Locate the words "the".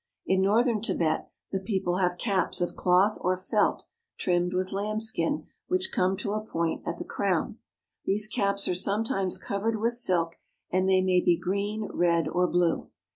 1.51-1.59, 6.97-7.03